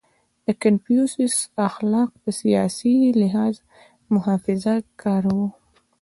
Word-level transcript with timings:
•د 0.45 0.47
کنفوسیوس 0.61 1.35
اخلاق 1.69 2.09
په 2.21 2.29
سیاسي 2.41 2.95
لحاظ 3.21 3.55
محافظهکار 4.13 5.23
وو. 5.35 5.47